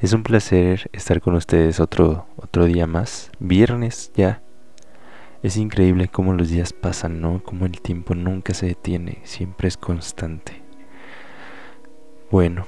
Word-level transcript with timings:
Es 0.00 0.14
un 0.14 0.22
placer 0.22 0.88
estar 0.94 1.20
con 1.20 1.34
ustedes 1.34 1.78
otro, 1.78 2.26
otro 2.36 2.64
día 2.64 2.86
más. 2.86 3.30
Viernes 3.38 4.12
ya. 4.14 4.42
Es 5.42 5.58
increíble 5.58 6.08
cómo 6.08 6.32
los 6.32 6.48
días 6.48 6.72
pasan, 6.72 7.20
¿no? 7.20 7.42
Cómo 7.44 7.66
el 7.66 7.82
tiempo 7.82 8.14
nunca 8.14 8.54
se 8.54 8.64
detiene, 8.64 9.18
siempre 9.24 9.68
es 9.68 9.76
constante. 9.76 10.62
Bueno, 12.30 12.64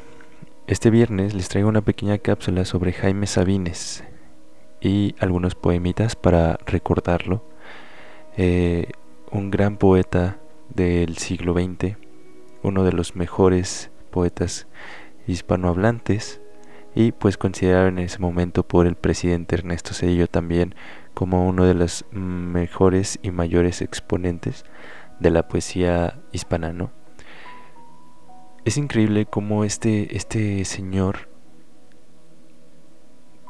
este 0.66 0.90
viernes 0.90 1.32
les 1.32 1.48
traigo 1.48 1.70
una 1.70 1.80
pequeña 1.80 2.18
cápsula 2.18 2.66
sobre 2.66 2.92
Jaime 2.92 3.26
Sabines 3.26 4.04
y 4.82 5.14
algunos 5.18 5.54
poemitas 5.54 6.16
para 6.16 6.58
recordarlo. 6.66 7.46
Eh, 8.36 8.92
un 9.30 9.50
gran 9.50 9.78
poeta 9.78 10.38
del 10.68 11.16
siglo 11.16 11.54
XX, 11.54 11.96
uno 12.62 12.84
de 12.84 12.92
los 12.92 13.16
mejores 13.16 13.90
poetas 14.10 14.66
hispanohablantes 15.26 16.41
y 16.94 17.12
pues 17.12 17.38
considerado 17.38 17.88
en 17.88 17.98
ese 17.98 18.18
momento 18.18 18.66
por 18.66 18.86
el 18.86 18.96
presidente 18.96 19.56
Ernesto 19.56 19.94
Cedillo 19.94 20.26
también 20.26 20.74
como 21.14 21.46
uno 21.46 21.64
de 21.64 21.74
los 21.74 22.04
mejores 22.10 23.18
y 23.22 23.30
mayores 23.30 23.80
exponentes 23.82 24.64
de 25.20 25.30
la 25.30 25.48
poesía 25.48 26.20
hispana, 26.32 26.72
¿no? 26.72 26.90
Es 28.64 28.76
increíble 28.76 29.26
cómo 29.26 29.64
este, 29.64 30.16
este 30.16 30.64
señor 30.64 31.28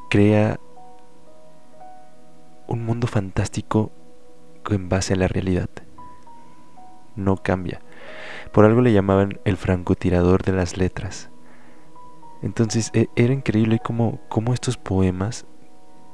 crea 0.09 0.59
un 2.67 2.85
mundo 2.85 3.07
fantástico 3.07 3.93
en 4.71 4.89
base 4.89 5.15
a 5.15 5.17
la 5.17 5.29
realidad. 5.29 5.69
No 7.17 7.37
cambia. 7.37 7.81
Por 8.53 8.65
algo 8.65 8.81
le 8.81 8.93
llamaban 8.93 9.41
el 9.45 9.57
francotirador 9.57 10.43
de 10.43 10.53
las 10.53 10.77
letras. 10.77 11.32
Entonces 12.43 12.91
e, 12.93 13.09
era 13.17 13.33
increíble 13.33 13.81
cómo, 13.83 14.21
estos 14.53 14.77
poemas, 14.77 15.47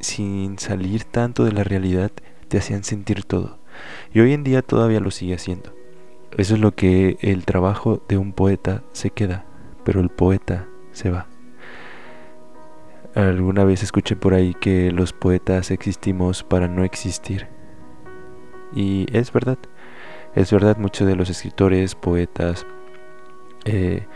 sin 0.01 0.59
salir 0.59 1.05
tanto 1.05 1.45
de 1.45 1.53
la 1.53 1.65
realidad, 1.65 2.13
te 2.49 2.59
hacían 2.59 2.85
sentir 2.85 3.25
todo. 3.25 3.59
Y 4.13 4.21
hoy 4.21 4.33
en 4.33 4.45
día 4.45 4.63
todavía 4.63 5.01
lo 5.01 5.11
sigue 5.11 5.35
haciendo. 5.35 5.75
Eso 6.37 6.55
es 6.55 6.61
lo 6.61 6.75
que 6.75 7.17
el 7.21 7.45
trabajo 7.45 8.03
de 8.09 8.19
un 8.19 8.33
poeta 8.33 8.83
se 8.93 9.11
queda, 9.11 9.47
pero 9.85 10.01
el 10.01 10.11
poeta 10.11 10.67
se 10.93 11.11
va. 11.11 11.27
Alguna 13.15 13.65
vez 13.65 13.83
escuché 13.83 14.15
por 14.15 14.35
ahí 14.35 14.55
que 14.55 14.93
los 14.93 15.13
poetas 15.13 15.71
existimos 15.71 16.45
para 16.45 16.69
no 16.69 16.85
existir. 16.85 17.49
Y 18.75 19.07
es 19.17 19.33
verdad. 19.33 19.59
Es 20.35 20.53
verdad, 20.53 20.77
muchos 20.77 21.09
de 21.09 21.17
los 21.17 21.31
escritores, 21.31 21.95
poetas, 21.95 22.67
eh, 23.65 24.07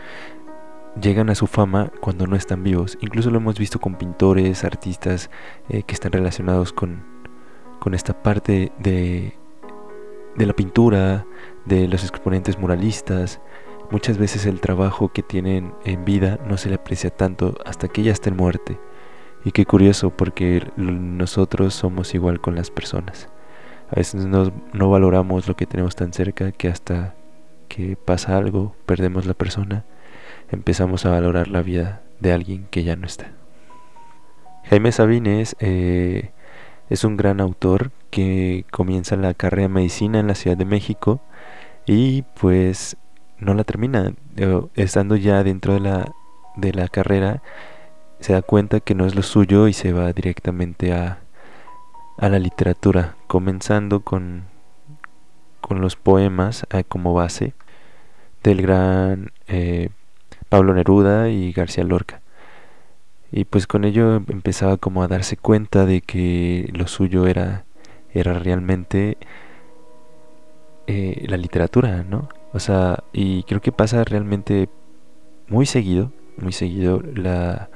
llegan 0.99 1.29
a 1.29 1.35
su 1.35 1.47
fama 1.47 1.91
cuando 1.99 2.27
no 2.27 2.35
están 2.35 2.63
vivos. 2.63 2.97
Incluso 3.01 3.31
lo 3.31 3.37
hemos 3.37 3.57
visto 3.57 3.79
con 3.79 3.95
pintores, 3.95 4.63
artistas 4.63 5.29
eh, 5.69 5.83
que 5.83 5.93
están 5.93 6.11
relacionados 6.11 6.73
con, 6.73 7.03
con 7.79 7.93
esta 7.93 8.21
parte 8.21 8.71
de, 8.79 9.33
de 10.35 10.45
la 10.45 10.53
pintura, 10.53 11.25
de 11.65 11.87
los 11.87 12.03
exponentes 12.03 12.57
muralistas. 12.57 13.41
Muchas 13.91 14.17
veces 14.17 14.45
el 14.45 14.59
trabajo 14.59 15.11
que 15.11 15.23
tienen 15.23 15.73
en 15.83 16.05
vida 16.05 16.39
no 16.47 16.57
se 16.57 16.69
le 16.69 16.75
aprecia 16.75 17.09
tanto 17.09 17.55
hasta 17.65 17.87
que 17.87 18.03
ya 18.03 18.11
está 18.11 18.29
en 18.29 18.37
muerte. 18.37 18.79
Y 19.45 19.51
qué 19.51 19.65
curioso 19.65 20.09
porque 20.11 20.71
nosotros 20.77 21.73
somos 21.73 22.13
igual 22.15 22.39
con 22.39 22.55
las 22.55 22.71
personas. 22.71 23.29
A 23.91 23.95
veces 23.95 24.25
no 24.25 24.89
valoramos 24.89 25.47
lo 25.47 25.55
que 25.55 25.65
tenemos 25.65 25.95
tan 25.95 26.13
cerca 26.13 26.51
que 26.51 26.69
hasta 26.69 27.15
que 27.67 27.97
pasa 27.97 28.37
algo, 28.37 28.75
perdemos 28.85 29.25
la 29.25 29.33
persona 29.33 29.85
empezamos 30.53 31.05
a 31.05 31.11
valorar 31.11 31.47
la 31.47 31.61
vida 31.61 32.01
de 32.19 32.31
alguien 32.31 32.67
que 32.69 32.83
ya 32.83 32.95
no 32.95 33.05
está. 33.05 33.31
Jaime 34.65 34.91
Sabines 34.91 35.55
eh, 35.59 36.31
es 36.89 37.03
un 37.03 37.17
gran 37.17 37.41
autor 37.41 37.91
que 38.09 38.65
comienza 38.71 39.15
la 39.15 39.33
carrera 39.33 39.63
de 39.63 39.73
medicina 39.73 40.19
en 40.19 40.27
la 40.27 40.35
Ciudad 40.35 40.55
de 40.55 40.65
México 40.65 41.21
y 41.85 42.21
pues 42.39 42.97
no 43.39 43.53
la 43.53 43.63
termina. 43.63 44.13
Estando 44.75 45.15
ya 45.15 45.43
dentro 45.43 45.73
de 45.73 45.79
la, 45.81 46.11
de 46.55 46.73
la 46.73 46.87
carrera, 46.87 47.41
se 48.19 48.33
da 48.33 48.41
cuenta 48.41 48.79
que 48.79 48.95
no 48.95 49.05
es 49.05 49.15
lo 49.15 49.21
suyo 49.21 49.67
y 49.67 49.73
se 49.73 49.91
va 49.91 50.13
directamente 50.13 50.93
a, 50.93 51.19
a 52.17 52.29
la 52.29 52.39
literatura, 52.39 53.15
comenzando 53.27 54.01
con, 54.01 54.45
con 55.61 55.81
los 55.81 55.95
poemas 55.95 56.65
eh, 56.69 56.83
como 56.83 57.13
base 57.13 57.53
del 58.43 58.61
gran 58.61 59.31
eh, 59.47 59.89
Pablo 60.53 60.75
Neruda 60.75 61.29
y 61.29 61.51
García 61.51 61.83
Lorca. 61.83 62.21
Y 63.31 63.45
pues 63.45 63.65
con 63.65 63.85
ello 63.85 64.17
empezaba 64.17 64.77
como 64.77 65.01
a 65.01 65.07
darse 65.07 65.35
cuenta 65.35 65.87
de 65.87 66.01
que 66.01 66.69
lo 66.73 66.85
suyo 66.85 67.25
era, 67.25 67.65
era 68.13 68.37
realmente 68.37 69.17
eh, 70.85 71.25
la 71.27 71.37
literatura, 71.37 72.03
¿no? 72.03 72.29
O 72.51 72.59
sea, 72.59 73.03
y 73.13 73.41
creo 73.45 73.61
que 73.61 73.71
pasa 73.71 74.03
realmente 74.03 74.69
muy 75.47 75.65
seguido, 75.65 76.11
muy 76.37 76.51
seguido 76.51 77.01
la, 77.01 77.71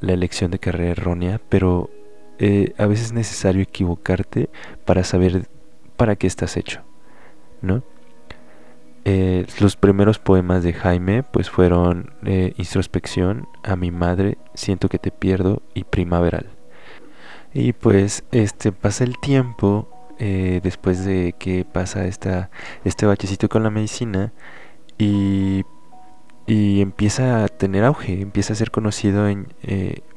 la 0.00 0.12
elección 0.12 0.50
de 0.50 0.58
carrera 0.58 0.90
errónea, 0.90 1.40
pero 1.48 1.90
eh, 2.40 2.74
a 2.76 2.86
veces 2.86 3.06
es 3.06 3.12
necesario 3.12 3.62
equivocarte 3.62 4.50
para 4.84 5.04
saber 5.04 5.46
para 5.96 6.16
qué 6.16 6.26
estás 6.26 6.56
hecho, 6.56 6.82
¿no? 7.62 7.84
Eh, 9.04 9.46
los 9.60 9.76
primeros 9.76 10.18
poemas 10.18 10.62
de 10.62 10.74
Jaime 10.74 11.22
pues 11.22 11.48
fueron 11.48 12.12
eh, 12.24 12.52
Introspección, 12.58 13.48
A 13.62 13.76
mi 13.76 13.90
madre, 13.90 14.36
Siento 14.54 14.88
que 14.88 14.98
te 14.98 15.10
pierdo 15.10 15.62
y 15.74 15.84
Primaveral. 15.84 16.50
Y 17.54 17.72
pues 17.72 18.24
este 18.30 18.72
pasa 18.72 19.04
el 19.04 19.18
tiempo 19.18 19.88
eh, 20.18 20.60
después 20.62 21.04
de 21.04 21.34
que 21.38 21.64
pasa 21.64 22.06
esta, 22.06 22.50
este 22.84 23.06
bachecito 23.06 23.48
con 23.48 23.62
la 23.62 23.70
medicina 23.70 24.32
y, 24.98 25.64
y 26.46 26.80
empieza 26.82 27.42
a 27.42 27.48
tener 27.48 27.84
auge, 27.84 28.20
empieza 28.20 28.52
a 28.52 28.56
ser 28.56 28.70
conocido 28.70 29.28
en, 29.28 29.48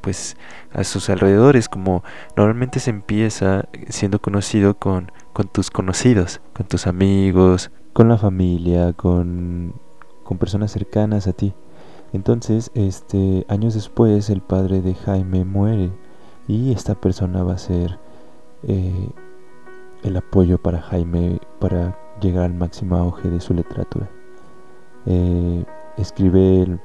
pues 0.02 0.36
a 0.74 0.84
sus 0.84 1.10
alrededores 1.10 1.70
como 1.70 2.04
normalmente 2.36 2.80
se 2.80 2.90
empieza 2.90 3.70
siendo 3.88 4.20
conocido 4.20 4.78
con, 4.78 5.12
con 5.32 5.48
tus 5.48 5.72
conocidos, 5.72 6.42
con 6.54 6.68
tus 6.68 6.86
amigos, 6.86 7.72
con 7.94 8.10
la 8.10 8.18
familia, 8.18 8.94
con, 8.94 9.74
con 10.24 10.38
personas 10.38 10.72
cercanas 10.72 11.28
a 11.28 11.34
ti. 11.34 11.54
Entonces, 12.12 12.72
este, 12.74 13.46
años 13.48 13.74
después, 13.74 14.30
el 14.30 14.42
padre 14.42 14.82
de 14.82 14.94
Jaime 14.96 15.46
muere 15.46 15.92
y 16.48 16.72
esta 16.72 16.96
persona 16.96 17.44
va 17.44 17.54
a 17.54 17.58
ser 17.58 17.98
eh, 18.68 19.10
el 20.04 20.18
apoyo 20.18 20.58
para 20.58 20.82
Jaime 20.82 21.40
para 21.60 21.98
llegar 22.22 22.46
al 22.46 22.54
máximo 22.54 22.98
auge 22.98 23.30
de 23.30 23.40
su 23.40 23.54
literatura. 23.54 24.10
Eh, 25.06 25.66
escribe 25.98 26.80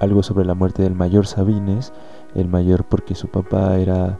algo 0.00 0.22
sobre 0.22 0.44
la 0.44 0.54
muerte 0.54 0.82
del 0.82 0.94
mayor 0.94 1.26
Sabines, 1.26 1.92
el 2.34 2.48
mayor 2.48 2.84
porque 2.84 3.14
su 3.14 3.28
papá 3.28 3.76
era 3.78 4.18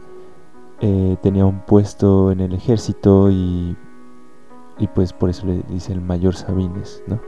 eh, 0.81 1.17
tenía 1.21 1.45
un 1.45 1.61
puesto 1.61 2.31
en 2.31 2.39
el 2.39 2.53
ejército 2.53 3.29
y 3.29 3.77
y 4.81 4.87
pues 4.87 5.13
por 5.13 5.29
eso 5.29 5.45
le 5.45 5.61
dice 5.69 5.93
el 5.93 6.01
mayor 6.01 6.35
Sabines, 6.35 7.03
¿no? 7.05 7.21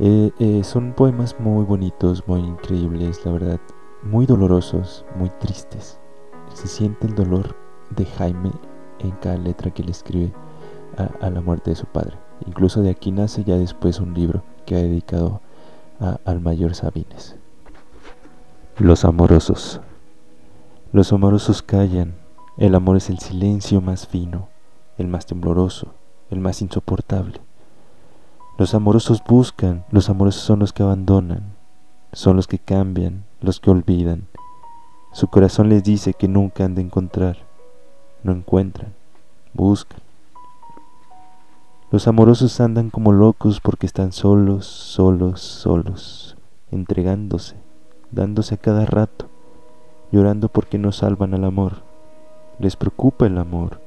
Eh, 0.00 0.32
eh, 0.38 0.64
son 0.64 0.94
poemas 0.94 1.38
muy 1.38 1.62
bonitos, 1.62 2.26
muy 2.26 2.40
increíbles, 2.40 3.24
la 3.26 3.32
verdad, 3.32 3.60
muy 4.02 4.24
dolorosos, 4.24 5.04
muy 5.16 5.28
tristes. 5.28 6.00
Se 6.54 6.66
siente 6.66 7.06
el 7.06 7.14
dolor 7.14 7.54
de 7.90 8.06
Jaime 8.06 8.50
en 8.98 9.10
cada 9.10 9.36
letra 9.36 9.72
que 9.72 9.84
le 9.84 9.90
escribe 9.90 10.32
a, 10.96 11.28
la 11.28 11.42
muerte 11.42 11.70
de 11.70 11.76
su 11.76 11.84
padre. 11.84 12.16
Incluso 12.46 12.80
de 12.80 12.90
aquí 12.90 13.12
nace 13.12 13.44
ya 13.44 13.56
después 13.56 14.00
un 14.00 14.14
libro 14.14 14.42
que 14.64 14.74
ha 14.74 14.78
dedicado 14.78 15.42
al 16.24 16.40
mayor 16.40 16.74
Sabines. 16.74 17.36
Los 18.78 19.04
amorosos. 19.04 19.82
Los 20.92 21.12
amorosos 21.12 21.62
callan, 21.62 22.14
el 22.56 22.74
amor 22.74 22.96
es 22.96 23.10
el 23.10 23.18
silencio 23.18 23.82
más 23.82 24.06
fino, 24.08 24.48
el 24.96 25.08
más 25.08 25.26
tembloroso, 25.26 25.94
el 26.34 26.40
más 26.40 26.60
insoportable. 26.60 27.40
Los 28.58 28.74
amorosos 28.74 29.22
buscan, 29.26 29.84
los 29.90 30.08
amorosos 30.10 30.42
son 30.42 30.60
los 30.60 30.72
que 30.72 30.82
abandonan, 30.82 31.54
son 32.12 32.36
los 32.36 32.46
que 32.46 32.58
cambian, 32.58 33.24
los 33.40 33.58
que 33.58 33.70
olvidan. 33.70 34.28
Su 35.12 35.28
corazón 35.28 35.68
les 35.68 35.82
dice 35.82 36.14
que 36.14 36.28
nunca 36.28 36.64
han 36.64 36.74
de 36.74 36.82
encontrar, 36.82 37.38
no 38.22 38.32
encuentran, 38.32 38.94
buscan. 39.54 40.00
Los 41.90 42.08
amorosos 42.08 42.60
andan 42.60 42.90
como 42.90 43.12
locos 43.12 43.60
porque 43.60 43.86
están 43.86 44.12
solos, 44.12 44.66
solos, 44.66 45.40
solos, 45.40 46.36
entregándose, 46.70 47.56
dándose 48.10 48.54
a 48.54 48.58
cada 48.58 48.84
rato, 48.84 49.28
llorando 50.10 50.48
porque 50.48 50.78
no 50.78 50.92
salvan 50.92 51.34
al 51.34 51.44
amor. 51.44 51.82
Les 52.58 52.76
preocupa 52.76 53.26
el 53.26 53.38
amor. 53.38 53.80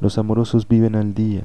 Los 0.00 0.18
amorosos 0.18 0.68
viven 0.68 0.96
al 0.96 1.14
día, 1.14 1.44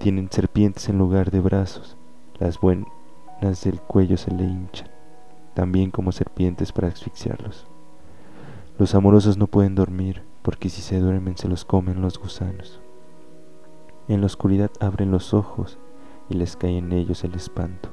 tienen 0.00 0.30
serpientes 0.30 0.88
en 0.88 0.96
lugar 0.96 1.30
de 1.30 1.40
brazos, 1.40 1.98
las 2.38 2.58
buenas 2.58 2.88
del 3.62 3.78
cuello 3.82 4.16
se 4.16 4.30
le 4.30 4.44
hinchan, 4.44 4.88
también 5.52 5.90
como 5.90 6.10
serpientes 6.10 6.72
para 6.72 6.88
asfixiarlos. 6.88 7.66
Los 8.78 8.94
amorosos 8.94 9.36
no 9.36 9.46
pueden 9.46 9.74
dormir, 9.74 10.22
porque 10.40 10.70
si 10.70 10.80
se 10.80 10.98
duermen 11.00 11.36
se 11.36 11.48
los 11.48 11.66
comen 11.66 12.00
los 12.00 12.18
gusanos. 12.18 12.80
En 14.08 14.20
la 14.20 14.26
oscuridad 14.26 14.70
abren 14.80 15.10
los 15.10 15.34
ojos 15.34 15.78
y 16.30 16.34
les 16.34 16.56
cae 16.56 16.78
en 16.78 16.92
ellos 16.92 17.22
el 17.24 17.34
espanto. 17.34 17.90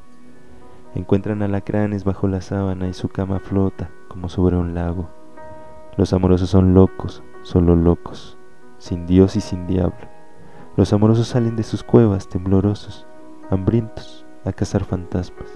Encuentran 0.96 1.42
alacranes 1.42 2.06
bajo 2.06 2.30
la 2.30 2.40
sábana 2.40 2.88
y 2.88 2.94
su 2.94 3.10
cama 3.10 3.42
flota 3.42 3.92
como 4.08 4.30
sobre 4.30 4.56
un 4.56 4.74
lago. 4.74 5.10
Los 5.98 6.14
amorosos 6.14 6.50
son 6.50 6.74
locos, 6.74 7.22
solo 7.42 7.76
locos, 7.76 8.38
sin 8.78 9.06
Dios 9.08 9.36
y 9.36 9.42
sin 9.42 9.68
diablo. 9.68 10.17
Los 10.78 10.94
amorosos 10.94 11.30
salen 11.30 11.56
de 11.56 11.64
sus 11.64 11.82
cuevas 11.82 12.30
temblorosos, 12.30 13.08
hambrientos, 13.50 14.28
a 14.46 14.54
cazar 14.54 14.84
fantasmas. 14.84 15.50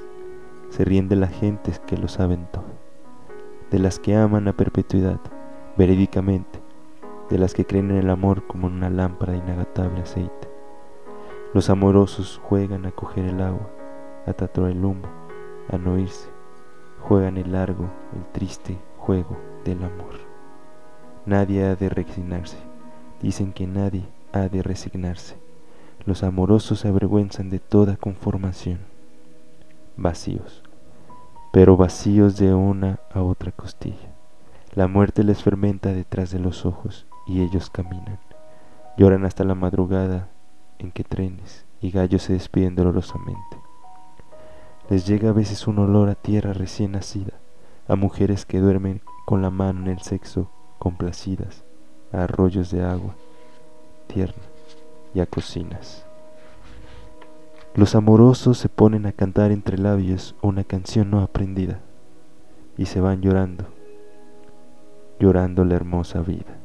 Se 0.71 0.83
ríen 0.83 1.09
de 1.09 1.15
la 1.15 1.27
gente 1.27 1.71
que 1.85 1.95
lo 1.95 2.07
saben 2.07 2.47
todo, 2.51 2.65
de 3.69 3.77
las 3.77 3.99
que 3.99 4.15
aman 4.15 4.47
a 4.47 4.57
perpetuidad, 4.57 5.19
verídicamente, 5.77 6.59
de 7.29 7.37
las 7.37 7.53
que 7.53 7.67
creen 7.67 7.91
en 7.91 7.97
el 7.97 8.09
amor 8.09 8.47
como 8.47 8.67
en 8.67 8.73
una 8.73 8.89
lámpara 8.89 9.33
de 9.33 9.37
inagotable 9.37 10.01
aceite. 10.01 10.49
Los 11.53 11.69
amorosos 11.69 12.41
juegan 12.43 12.87
a 12.87 12.91
coger 12.91 13.25
el 13.25 13.41
agua, 13.41 13.69
a 14.25 14.33
tatuar 14.33 14.71
el 14.71 14.83
humo, 14.83 15.07
a 15.69 15.77
no 15.77 15.99
irse. 15.99 16.31
Juegan 17.01 17.37
el 17.37 17.51
largo, 17.51 17.85
el 18.15 18.25
triste 18.31 18.79
juego 18.97 19.37
del 19.65 19.83
amor. 19.83 20.15
Nadie 21.27 21.63
ha 21.65 21.75
de 21.75 21.89
resignarse. 21.89 22.57
Dicen 23.21 23.53
que 23.53 23.67
nadie 23.67 24.03
ha 24.33 24.47
de 24.47 24.61
resignarse. 24.63 25.35
Los 26.05 26.23
amorosos 26.23 26.79
se 26.79 26.87
avergüenzan 26.87 27.49
de 27.49 27.59
toda 27.59 27.95
conformación. 27.95 28.79
Vacíos, 29.97 30.63
pero 31.51 31.77
vacíos 31.77 32.37
de 32.37 32.53
una 32.53 32.99
a 33.13 33.21
otra 33.21 33.51
costilla. 33.51 34.15
La 34.73 34.87
muerte 34.87 35.23
les 35.23 35.43
fermenta 35.43 35.93
detrás 35.93 36.31
de 36.31 36.39
los 36.39 36.65
ojos 36.65 37.05
y 37.27 37.41
ellos 37.41 37.69
caminan. 37.69 38.19
Lloran 38.97 39.25
hasta 39.25 39.43
la 39.43 39.55
madrugada 39.55 40.29
en 40.79 40.91
que 40.91 41.03
trenes 41.03 41.65
y 41.81 41.91
gallos 41.91 42.23
se 42.23 42.33
despiden 42.33 42.75
dolorosamente. 42.75 43.57
Les 44.89 45.05
llega 45.05 45.29
a 45.29 45.33
veces 45.33 45.67
un 45.67 45.79
olor 45.79 46.09
a 46.09 46.15
tierra 46.15 46.53
recién 46.53 46.93
nacida, 46.93 47.33
a 47.87 47.95
mujeres 47.95 48.45
que 48.45 48.59
duermen 48.59 49.01
con 49.25 49.41
la 49.41 49.49
mano 49.49 49.81
en 49.81 49.87
el 49.87 50.01
sexo, 50.01 50.49
complacidas, 50.79 51.63
a 52.11 52.23
arroyos 52.23 52.71
de 52.71 52.83
agua 52.83 53.15
tierna 54.11 54.43
y 55.13 55.19
a 55.19 55.25
cocinas. 55.25 56.05
Los 57.73 57.95
amorosos 57.95 58.57
se 58.57 58.69
ponen 58.69 59.05
a 59.05 59.13
cantar 59.13 59.51
entre 59.51 59.77
labios 59.77 60.35
una 60.41 60.63
canción 60.63 61.09
no 61.09 61.21
aprendida 61.21 61.79
y 62.77 62.85
se 62.85 62.99
van 62.99 63.21
llorando, 63.21 63.65
llorando 65.19 65.63
la 65.63 65.75
hermosa 65.75 66.21
vida. 66.21 66.57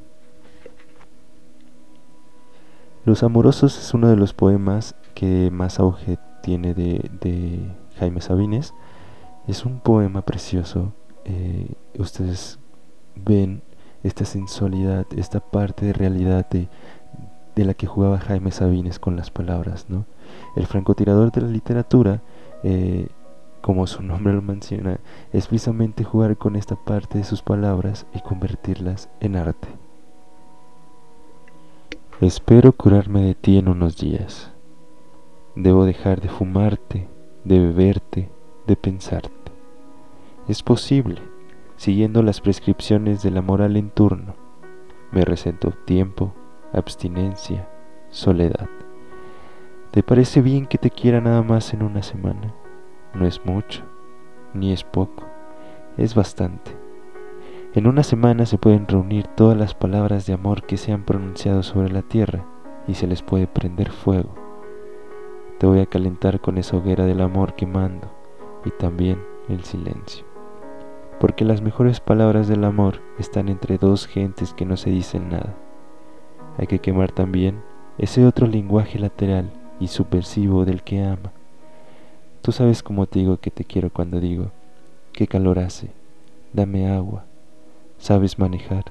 Los 3.04 3.22
Amorosos 3.22 3.78
es 3.78 3.94
uno 3.94 4.08
de 4.08 4.16
los 4.16 4.32
poemas 4.34 4.96
que 5.14 5.48
más 5.52 5.78
auge 5.78 6.18
tiene 6.42 6.74
de, 6.74 7.70
Jaime 8.00 8.20
Sabines. 8.20 8.74
Es 9.46 9.64
un 9.64 9.78
poema 9.78 10.22
precioso. 10.22 10.92
Eh, 11.24 11.72
ustedes 12.00 12.58
ven 13.14 13.62
esta 14.02 14.24
sensualidad, 14.24 15.06
esta 15.16 15.38
parte 15.38 15.86
de 15.86 15.92
realidad 15.92 16.48
de, 16.50 16.68
la 17.64 17.74
que 17.74 17.86
jugaba 17.86 18.18
Jaime 18.18 18.50
Sabines 18.50 18.98
con 18.98 19.16
las 19.16 19.30
palabras. 19.30 19.86
¿no? 19.88 20.06
El 20.54 20.66
francotirador 20.66 21.32
de 21.32 21.40
la 21.40 21.48
literatura, 21.48 22.22
eh, 22.62 23.08
como 23.60 23.86
su 23.86 24.02
nombre 24.02 24.32
lo 24.32 24.42
menciona, 24.42 25.00
es 25.32 25.46
precisamente 25.46 26.04
jugar 26.04 26.36
con 26.36 26.56
esta 26.56 26.76
parte 26.76 27.18
de 27.18 27.24
sus 27.24 27.42
palabras 27.42 28.06
y 28.14 28.20
convertirlas 28.20 29.08
en 29.20 29.36
arte. 29.36 29.68
Espero 32.20 32.72
curarme 32.72 33.22
de 33.22 33.34
ti 33.34 33.58
en 33.58 33.68
unos 33.68 33.98
días. 33.98 34.50
Debo 35.54 35.84
dejar 35.84 36.20
de 36.20 36.28
fumarte, 36.28 37.08
de 37.44 37.58
beberte, 37.58 38.30
de 38.66 38.76
pensarte. 38.76 39.30
Es 40.48 40.62
posible, 40.62 41.20
siguiendo 41.76 42.22
las 42.22 42.40
prescripciones 42.40 43.22
de 43.22 43.30
la 43.30 43.42
moral 43.42 43.76
en 43.76 43.90
turno. 43.90 44.34
Me 45.12 45.24
recento 45.24 45.72
tiempo, 45.84 46.34
abstinencia, 46.76 47.68
soledad. 48.10 48.68
¿Te 49.90 50.02
parece 50.02 50.42
bien 50.42 50.66
que 50.66 50.78
te 50.78 50.90
quiera 50.90 51.20
nada 51.20 51.42
más 51.42 51.72
en 51.72 51.82
una 51.82 52.02
semana? 52.02 52.54
No 53.14 53.26
es 53.26 53.44
mucho, 53.44 53.82
ni 54.52 54.72
es 54.72 54.84
poco, 54.84 55.24
es 55.96 56.14
bastante. 56.14 56.76
En 57.74 57.86
una 57.86 58.02
semana 58.02 58.46
se 58.46 58.58
pueden 58.58 58.86
reunir 58.86 59.26
todas 59.26 59.56
las 59.56 59.74
palabras 59.74 60.26
de 60.26 60.32
amor 60.32 60.64
que 60.64 60.76
se 60.76 60.92
han 60.92 61.04
pronunciado 61.04 61.62
sobre 61.62 61.90
la 61.90 62.02
tierra 62.02 62.44
y 62.86 62.94
se 62.94 63.06
les 63.06 63.22
puede 63.22 63.46
prender 63.46 63.90
fuego. 63.90 64.34
Te 65.58 65.66
voy 65.66 65.80
a 65.80 65.86
calentar 65.86 66.40
con 66.40 66.58
esa 66.58 66.76
hoguera 66.76 67.04
del 67.06 67.20
amor 67.20 67.54
quemando 67.54 68.10
y 68.64 68.70
también 68.70 69.22
el 69.48 69.64
silencio. 69.64 70.24
Porque 71.20 71.44
las 71.44 71.62
mejores 71.62 72.00
palabras 72.00 72.48
del 72.48 72.64
amor 72.64 73.00
están 73.18 73.48
entre 73.48 73.78
dos 73.78 74.06
gentes 74.06 74.52
que 74.52 74.66
no 74.66 74.76
se 74.76 74.90
dicen 74.90 75.30
nada. 75.30 75.54
Hay 76.58 76.66
que 76.66 76.78
quemar 76.78 77.12
también 77.12 77.62
ese 77.98 78.24
otro 78.24 78.46
lenguaje 78.46 78.98
lateral 78.98 79.50
y 79.80 79.88
subversivo 79.88 80.64
del 80.64 80.82
que 80.82 81.02
ama. 81.02 81.32
Tú 82.42 82.52
sabes 82.52 82.82
cómo 82.82 83.06
te 83.06 83.18
digo 83.18 83.38
que 83.38 83.50
te 83.50 83.64
quiero 83.64 83.90
cuando 83.90 84.20
digo, 84.20 84.50
qué 85.12 85.26
calor 85.26 85.58
hace, 85.58 85.90
dame 86.52 86.88
agua, 86.88 87.24
sabes 87.98 88.38
manejar. 88.38 88.84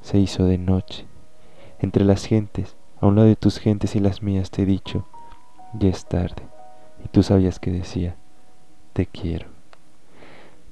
Se 0.00 0.18
hizo 0.18 0.44
de 0.44 0.58
noche. 0.58 1.04
Entre 1.80 2.04
las 2.04 2.24
gentes, 2.24 2.76
a 3.00 3.06
un 3.06 3.16
lado 3.16 3.28
de 3.28 3.36
tus 3.36 3.58
gentes 3.58 3.96
y 3.96 4.00
las 4.00 4.22
mías, 4.22 4.50
te 4.50 4.62
he 4.62 4.66
dicho, 4.66 5.04
ya 5.74 5.88
es 5.88 6.06
tarde. 6.06 6.42
Y 7.04 7.08
tú 7.08 7.22
sabías 7.22 7.58
que 7.58 7.70
decía, 7.70 8.16
te 8.92 9.06
quiero. 9.06 9.48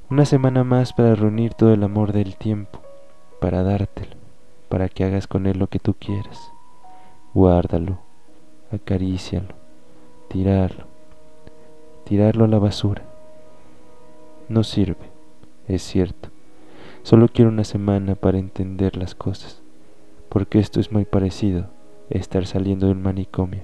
Una 0.09 0.25
semana 0.25 0.64
más 0.64 0.93
para 0.93 1.14
reunir 1.14 1.54
todo 1.54 1.75
el 1.75 1.83
amor 1.83 2.12
del 2.12 2.37
tiempo, 2.37 2.81
para 3.40 3.62
dártelo, 3.62 4.16
para 4.75 4.88
que 4.88 5.04
hagas 5.04 5.28
con 5.28 5.47
él 5.47 5.61
lo 5.61 5.69
que 5.69 5.78
tú 5.78 5.95
quieras. 5.95 6.50
Guárdalo, 7.33 8.00
acarícialo, 8.73 9.54
tirarlo, 10.26 10.87
tirarlo 12.02 12.47
a 12.47 12.49
la 12.49 12.59
basura. 12.59 13.04
No 14.49 14.64
sirve, 14.64 15.12
es 15.69 15.81
cierto, 15.81 16.31
Solo 17.04 17.28
quiero 17.28 17.52
una 17.52 17.62
semana 17.62 18.16
para 18.16 18.38
entender 18.38 18.97
las 18.97 19.14
cosas, 19.14 19.62
porque 20.28 20.59
esto 20.59 20.81
es 20.81 20.90
muy 20.90 21.04
parecido 21.04 21.69
a 22.12 22.19
estar 22.19 22.45
saliendo 22.45 22.87
de 22.87 22.95
un 22.95 23.02
manicomio 23.02 23.62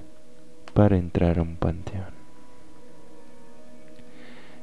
para 0.75 0.97
entrar 0.97 1.41
a 1.41 1.43
un 1.43 1.57
panteón. 1.57 2.15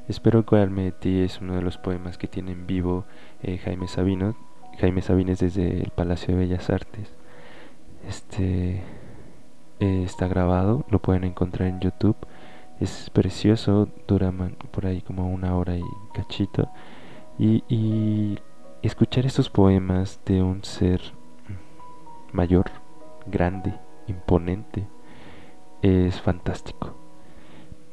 Espero 0.08 0.46
que 0.46 0.56
Alme 0.56 0.84
de 0.86 0.92
ti 0.94 1.20
es 1.20 1.42
uno 1.42 1.56
de 1.56 1.62
los 1.62 1.78
poemas 1.78 2.18
que 2.18 2.30
tiene 2.30 2.54
en 2.54 2.68
vivo 2.68 3.04
eh, 3.44 3.58
Jaime 3.58 3.90
Sabino, 3.90 4.47
Jaime 4.80 5.02
Sabines 5.02 5.40
desde 5.40 5.82
el 5.82 5.90
Palacio 5.90 6.36
de 6.36 6.42
Bellas 6.42 6.70
Artes. 6.70 7.12
Este 8.08 8.84
eh, 9.80 10.04
está 10.04 10.28
grabado, 10.28 10.86
lo 10.90 11.00
pueden 11.00 11.24
encontrar 11.24 11.68
en 11.68 11.80
YouTube. 11.80 12.16
Es 12.80 13.10
precioso, 13.10 13.90
dura 14.08 14.32
por 14.72 14.86
ahí 14.86 15.02
como 15.02 15.32
una 15.34 15.56
hora 15.56 15.76
y 15.76 15.84
cachito. 16.14 16.70
Y, 17.40 17.64
y 17.68 18.38
escuchar 18.84 19.26
estos 19.26 19.50
poemas 19.50 20.20
de 20.26 20.44
un 20.44 20.64
ser 20.64 21.02
mayor, 22.32 22.66
grande, 23.26 23.74
imponente, 24.06 24.88
es 25.82 26.22
fantástico. 26.22 26.96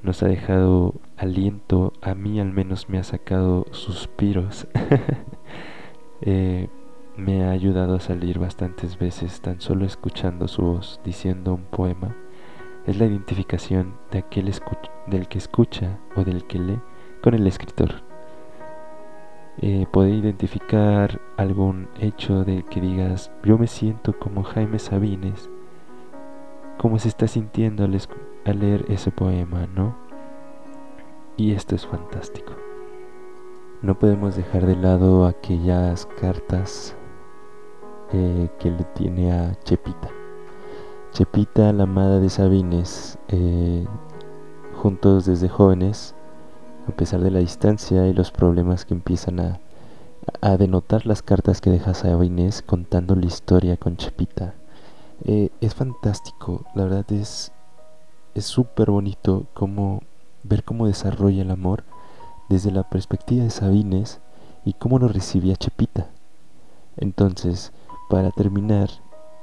Nos 0.03 0.23
ha 0.23 0.29
dejado 0.29 0.95
aliento, 1.17 1.95
a 2.03 2.15
mí 2.15 2.41
al 2.41 2.53
menos 2.53 2.91
me 2.91 2.99
ha 2.99 3.05
sacado 3.05 3.67
suspiros. 3.71 4.67
Eh, 6.27 6.69
me 7.17 7.45
ha 7.45 7.51
ayudado 7.51 7.97
a 7.97 8.01
salir 8.01 8.39
bastantes 8.39 8.99
veces 8.99 9.43
tan 9.43 9.61
solo 9.61 9.85
escuchando 9.85 10.49
su 10.49 10.63
voz 10.63 10.99
diciendo 11.05 11.53
un 11.53 11.65
poema. 11.65 12.17
Es 12.87 12.99
la 12.99 13.05
identificación 13.05 13.95
de 14.11 14.21
aquel 14.21 14.51
del 15.07 15.29
que 15.29 15.39
escucha 15.39 15.99
o 16.17 16.25
del 16.25 16.47
que 16.47 16.59
lee 16.59 16.81
con 17.23 17.35
el 17.35 17.47
escritor. 17.47 18.03
eh, 19.59 19.87
poder 19.93 20.15
identificar 20.15 21.21
algún 21.37 21.89
hecho 22.01 22.45
de 22.45 22.65
que 22.65 22.81
digas, 22.81 23.31
yo 23.45 23.59
me 23.59 23.67
siento 23.67 24.19
como 24.19 24.43
Jaime 24.43 24.79
Sabines, 24.79 25.51
cómo 26.79 26.99
se 26.99 27.09
está 27.09 27.29
sintiendo 27.29 27.85
al, 27.85 27.99
al 28.45 28.59
leer 28.59 28.85
ese 28.89 29.11
poema, 29.11 29.67
¿no? 29.67 29.97
Y 31.37 31.53
esto 31.53 31.75
es 31.75 31.87
fantástico. 31.87 32.64
No 33.85 33.99
podemos 33.99 34.35
dejar 34.35 34.65
de 34.65 34.77
lado 34.77 35.27
aquellas 35.27 36.07
cartas 36.19 36.97
eh, 38.15 38.49
que 38.59 38.71
le 38.71 38.83
tiene 38.83 39.31
a 39.31 39.55
Chepita. 39.63 40.09
Chepita, 41.13 41.71
la 41.71 41.83
amada 41.83 42.19
de 42.19 42.31
Sabines, 42.31 43.19
eh, 43.29 43.85
juntos 44.81 45.27
desde 45.27 45.51
jóvenes, 45.51 46.15
a 46.89 46.93
pesar 46.93 47.21
de 47.21 47.31
la 47.31 47.41
distancia 47.41 48.07
y 48.07 48.15
los 48.15 48.31
problemas 48.31 48.87
que 48.87 48.95
empiezan 48.95 49.39
a, 49.39 49.61
a 50.41 50.57
denotar 50.57 51.05
las 51.05 51.21
cartas 51.21 51.61
que 51.61 51.69
deja 51.69 51.93
Sabines 51.93 52.63
contando 52.63 53.15
la 53.15 53.27
historia 53.27 53.77
con 53.77 53.99
Chepita. 53.99 54.55
Eh, 55.27 55.51
es 55.61 55.75
fantástico, 55.75 56.65
la 56.75 56.85
verdad 56.85 57.13
es 57.13 57.53
es 58.35 58.47
súper 58.47 58.91
bonito 58.91 59.45
como 59.53 60.01
ver 60.43 60.65
cómo 60.65 60.87
desarrolla 60.87 61.43
el 61.43 61.51
amor 61.51 61.85
desde 62.49 62.71
la 62.71 62.83
perspectiva 62.83 63.45
de 63.45 63.51
Sabines 63.51 64.21
y 64.65 64.73
cómo 64.75 64.99
lo 64.99 65.09
recibía 65.09 65.57
Chepita. 65.57 66.09
Entonces, 66.97 67.73
para 68.09 68.31
terminar, 68.31 68.91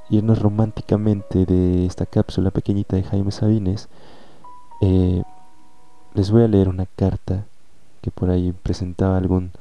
irnos 0.10 0.40
románticamente 0.40 1.46
de 1.46 1.86
esta 1.86 2.06
cápsula 2.06 2.52
pequeñita 2.52 2.96
de 2.96 3.04
Jaime 3.04 3.32
Sabines, 3.32 3.90
eh, 4.82 5.24
les 6.14 6.32
voy 6.32 6.44
a 6.44 6.48
leer 6.48 6.70
una 6.70 6.86
carta 6.86 7.46
que 8.02 8.12
por 8.12 8.30
ahí 8.30 8.52
presentaba 8.52 9.18
algún, 9.18 9.52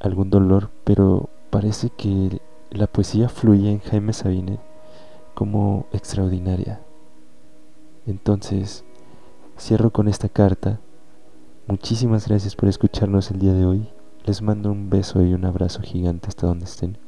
algún 0.00 0.30
dolor, 0.30 0.70
pero 0.84 1.28
parece 1.50 1.90
que 1.90 2.40
la 2.70 2.86
poesía 2.86 3.28
fluye 3.28 3.70
en 3.70 3.80
Jaime 3.80 4.12
Sabines 4.12 4.58
como 5.34 5.86
extraordinaria. 5.92 6.80
Entonces, 8.06 8.84
cierro 9.58 9.90
con 9.90 10.08
esta 10.08 10.28
carta. 10.28 10.80
Muchísimas 11.66 12.28
gracias 12.28 12.56
por 12.56 12.68
escucharnos 12.68 13.30
el 13.30 13.38
día 13.38 13.54
de 13.54 13.64
hoy. 13.64 13.88
Les 14.26 14.42
mando 14.42 14.70
un 14.70 14.90
beso 14.90 15.22
y 15.22 15.32
un 15.32 15.46
abrazo 15.46 15.80
gigante 15.80 16.28
hasta 16.28 16.46
donde 16.46 16.66
estén. 16.66 16.98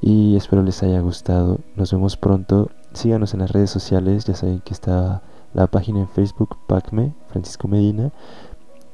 Y 0.00 0.36
espero 0.36 0.62
les 0.62 0.84
haya 0.84 1.00
gustado. 1.00 1.58
Nos 1.74 1.90
vemos 1.90 2.16
pronto. 2.16 2.70
Síganos 2.92 3.34
en 3.34 3.40
las 3.40 3.50
redes 3.50 3.70
sociales. 3.70 4.26
Ya 4.26 4.34
saben 4.34 4.60
que 4.60 4.72
está 4.72 5.22
la 5.54 5.66
página 5.66 5.98
en 5.98 6.08
Facebook, 6.08 6.56
PACME, 6.68 7.14
Francisco 7.26 7.66
Medina. 7.66 8.12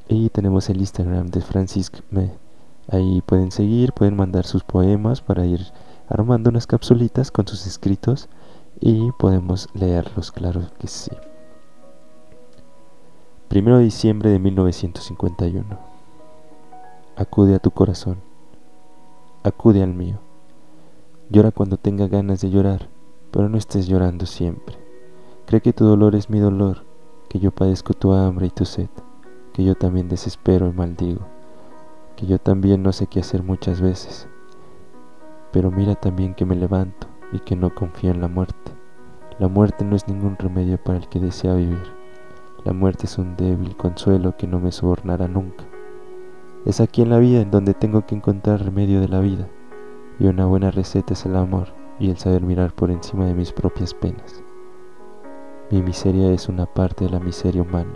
Y 0.09 0.31
tenemos 0.31 0.71
el 0.71 0.81
Instagram 0.81 1.27
de 1.27 1.43
Francisco 1.43 1.99
Me. 2.11 2.33
Ahí 2.89 3.23
pueden 3.27 3.53
seguir, 3.53 3.93
pueden 3.93 4.17
mandar 4.17 4.47
sus 4.47 4.65
poemas 4.65 5.21
para 5.21 5.45
ir 5.45 5.61
armando 6.09 6.49
unas 6.49 6.67
capsulitas 6.67 7.31
con 7.31 7.47
sus 7.47 7.67
escritos 7.67 8.31
y 8.81 9.13
podemos 9.13 9.69
leerlos, 9.75 10.33
claro 10.33 10.63
que 10.79 10.89
sí. 10.89 11.11
Primero 13.51 13.79
de 13.79 13.83
diciembre 13.83 14.31
de 14.31 14.39
1951. 14.39 15.77
Acude 17.17 17.57
a 17.57 17.59
tu 17.59 17.73
corazón, 17.73 18.19
acude 19.43 19.83
al 19.83 19.93
mío. 19.93 20.21
Llora 21.31 21.51
cuando 21.51 21.77
tenga 21.77 22.07
ganas 22.07 22.41
de 22.41 22.51
llorar, 22.51 22.89
pero 23.33 23.49
no 23.49 23.59
estés 23.59 23.89
llorando 23.89 24.25
siempre. 24.25 24.77
Cree 25.47 25.61
que 25.61 25.73
tu 25.73 25.85
dolor 25.85 26.15
es 26.15 26.31
mi 26.31 26.39
dolor, 26.39 26.85
que 27.29 27.41
yo 27.41 27.51
padezco 27.51 27.93
tu 27.93 28.13
hambre 28.13 28.47
y 28.47 28.51
tu 28.51 28.65
sed, 28.65 28.89
que 29.53 29.65
yo 29.65 29.75
también 29.75 30.09
desespero 30.09 30.69
y 30.69 30.73
maldigo, 30.73 31.27
que 32.15 32.27
yo 32.27 32.39
también 32.39 32.85
no 32.85 32.93
sé 32.93 33.09
qué 33.09 33.19
hacer 33.19 33.43
muchas 33.43 33.81
veces. 33.81 34.29
Pero 35.51 35.73
mira 35.73 35.97
también 35.97 36.37
que 36.37 36.45
me 36.45 36.55
levanto 36.55 37.09
y 37.33 37.41
que 37.41 37.57
no 37.57 37.75
confío 37.75 38.13
en 38.13 38.21
la 38.21 38.29
muerte. 38.29 38.71
La 39.41 39.49
muerte 39.49 39.85
no 39.85 39.97
es 39.97 40.07
ningún 40.07 40.37
remedio 40.39 40.79
para 40.81 40.99
el 40.99 41.09
que 41.09 41.19
desea 41.19 41.55
vivir. 41.55 42.00
La 42.65 42.75
muerte 42.75 43.07
es 43.07 43.17
un 43.17 43.37
débil 43.37 43.75
consuelo 43.75 44.37
que 44.37 44.47
no 44.47 44.61
me 44.61 44.71
sobornará 44.71 45.29
nunca. 45.29 45.65
Es 46.67 46.81
aquí 46.81 47.01
en 47.01 47.09
la 47.09 47.19
vida 47.19 47.41
en 47.41 47.51
donde 47.51 47.73
tengo 47.73 48.05
que 48.05 48.15
encontrar 48.15 48.63
remedio 48.63 49.01
de 49.01 49.09
la 49.09 49.21
vida, 49.21 49.49
y 50.19 50.27
una 50.27 50.45
buena 50.45 50.71
receta 50.71 51.15
es 51.15 51.25
el 51.25 51.37
amor 51.37 51.69
y 51.99 52.11
el 52.11 52.19
saber 52.19 52.43
mirar 52.43 52.75
por 52.75 52.91
encima 52.91 53.25
de 53.25 53.33
mis 53.33 53.53
propias 53.53 53.95
penas. 53.95 54.43
Mi 55.71 55.81
miseria 55.81 56.31
es 56.33 56.49
una 56.49 56.67
parte 56.67 57.07
de 57.07 57.11
la 57.11 57.21
miseria 57.21 57.63
humana, 57.63 57.95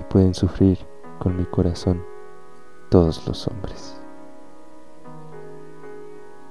y 0.00 0.04
pueden 0.04 0.34
sufrir 0.34 0.78
con 1.18 1.38
mi 1.38 1.44
corazón 1.46 2.02
todos 2.90 3.26
los 3.26 3.48
hombres. 3.48 3.97